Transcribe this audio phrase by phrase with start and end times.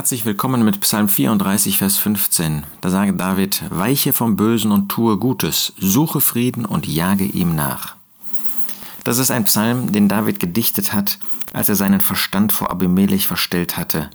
[0.00, 2.64] Herzlich willkommen mit Psalm 34, Vers 15.
[2.80, 7.96] Da sagt David, weiche vom Bösen und tue Gutes, suche Frieden und jage ihm nach.
[9.04, 11.18] Das ist ein Psalm, den David gedichtet hat,
[11.52, 14.08] als er seinen Verstand vor Abimelech verstellt hatte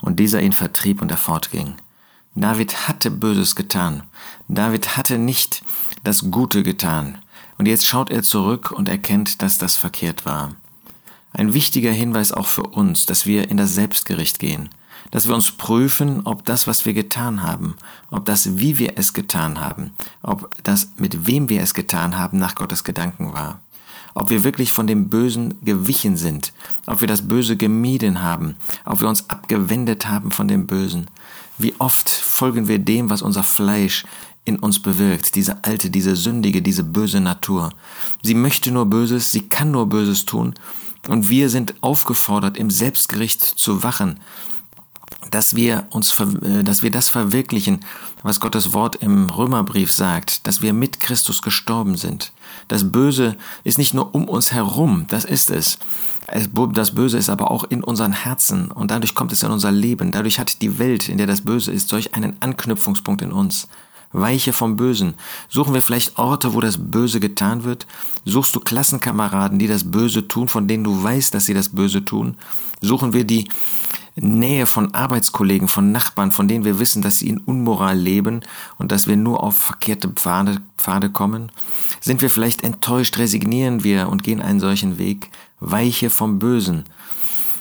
[0.00, 1.74] und dieser ihn vertrieb und er fortging.
[2.36, 4.04] David hatte Böses getan.
[4.46, 5.64] David hatte nicht
[6.04, 7.18] das Gute getan.
[7.58, 10.54] Und jetzt schaut er zurück und erkennt, dass das verkehrt war.
[11.32, 14.68] Ein wichtiger Hinweis auch für uns, dass wir in das Selbstgericht gehen
[15.10, 17.74] dass wir uns prüfen, ob das, was wir getan haben,
[18.10, 19.90] ob das, wie wir es getan haben,
[20.22, 23.60] ob das, mit wem wir es getan haben, nach Gottes Gedanken war.
[24.14, 26.52] Ob wir wirklich von dem Bösen gewichen sind,
[26.86, 31.06] ob wir das Böse gemieden haben, ob wir uns abgewendet haben von dem Bösen.
[31.56, 34.04] Wie oft folgen wir dem, was unser Fleisch
[34.44, 37.72] in uns bewirkt, diese alte, diese sündige, diese böse Natur.
[38.22, 40.54] Sie möchte nur Böses, sie kann nur Böses tun,
[41.08, 44.20] und wir sind aufgefordert, im Selbstgericht zu wachen,
[45.32, 47.80] dass wir uns, äh, dass wir das verwirklichen,
[48.22, 52.32] was Gottes Wort im Römerbrief sagt, dass wir mit Christus gestorben sind.
[52.68, 55.78] Das Böse ist nicht nur um uns herum, das ist es.
[56.72, 60.12] Das Böse ist aber auch in unseren Herzen und dadurch kommt es in unser Leben.
[60.12, 63.68] Dadurch hat die Welt, in der das Böse ist, solch einen Anknüpfungspunkt in uns.
[64.12, 65.14] Weiche vom Bösen.
[65.48, 67.86] Suchen wir vielleicht Orte, wo das Böse getan wird?
[68.24, 72.04] Suchst du Klassenkameraden, die das Böse tun, von denen du weißt, dass sie das Böse
[72.04, 72.36] tun?
[72.82, 73.48] Suchen wir die
[74.14, 78.40] Nähe von Arbeitskollegen, von Nachbarn, von denen wir wissen, dass sie in Unmoral leben
[78.78, 81.50] und dass wir nur auf verkehrte Pfade, Pfade kommen?
[82.00, 85.30] Sind wir vielleicht enttäuscht, resignieren wir und gehen einen solchen Weg?
[85.60, 86.84] Weiche vom Bösen.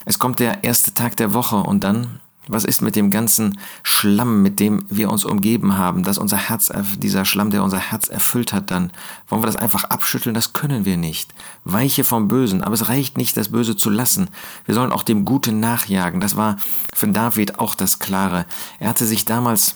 [0.06, 4.42] Es kommt der erste Tag der Woche und dann was ist mit dem ganzen Schlamm,
[4.42, 8.52] mit dem wir uns umgeben haben, dass unser Herz, dieser Schlamm, der unser Herz erfüllt
[8.52, 8.92] hat, dann
[9.28, 10.34] wollen wir das einfach abschütteln?
[10.34, 11.34] Das können wir nicht.
[11.64, 14.28] Weiche vom Bösen, aber es reicht nicht, das Böse zu lassen.
[14.66, 16.20] Wir sollen auch dem Guten nachjagen.
[16.20, 16.58] Das war
[16.96, 18.46] für David auch das Klare.
[18.80, 19.76] Er hatte sich damals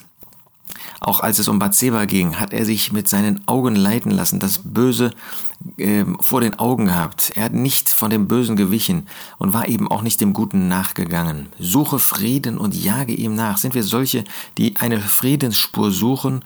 [0.99, 4.61] auch als es um Bathseba ging, hat er sich mit seinen Augen leiten lassen, das
[4.63, 5.54] Böse äh,
[6.19, 7.31] vor den Augen gehabt.
[7.35, 11.47] Er hat nicht von dem Bösen gewichen und war eben auch nicht dem Guten nachgegangen.
[11.59, 13.57] Suche Frieden und jage ihm nach.
[13.57, 14.23] Sind wir solche,
[14.57, 16.41] die eine Friedensspur suchen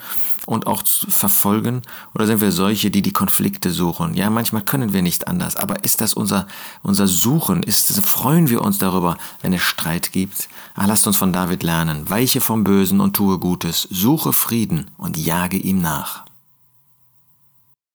[0.46, 1.81] und auch verfolgen?
[2.16, 4.13] Oder sind wir solche, die die Konflikte suchen?
[4.13, 5.57] Ja, manchmal können wir nicht anders.
[5.57, 6.47] Aber ist das unser,
[6.81, 7.62] unser Suchen?
[7.63, 10.47] Ist, freuen wir uns darüber, wenn es Streit gibt?
[10.75, 12.09] Ach, lasst uns von David lernen.
[12.09, 13.88] Weiche vom Bösen und tue Gutes.
[13.91, 16.29] Suche Frieden und jage ihm nach.